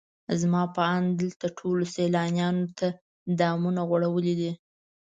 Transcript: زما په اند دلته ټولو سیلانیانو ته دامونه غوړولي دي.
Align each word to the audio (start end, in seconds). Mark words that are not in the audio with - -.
زما 0.41 0.61
په 0.75 0.81
اند 0.95 1.07
دلته 1.21 1.47
ټولو 1.57 1.83
سیلانیانو 1.95 2.65
ته 2.77 2.87
دامونه 3.39 3.81
غوړولي 3.89 4.33
دي. 4.39 4.51